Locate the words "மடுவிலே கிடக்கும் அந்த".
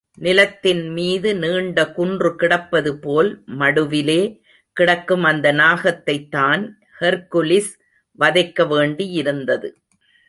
3.59-5.53